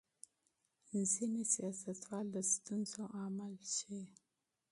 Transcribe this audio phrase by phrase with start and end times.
[1.13, 4.03] ځینې سیاستوال د ستونزو عامل ښيي.